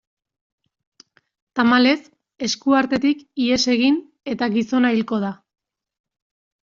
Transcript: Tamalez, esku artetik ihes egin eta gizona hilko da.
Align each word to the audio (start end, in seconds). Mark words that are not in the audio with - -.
Tamalez, 1.59 1.99
esku 2.49 2.75
artetik 2.79 3.21
ihes 3.45 3.61
egin 3.77 4.01
eta 4.35 4.49
gizona 4.57 4.93
hilko 4.97 5.21
da. 5.29 5.31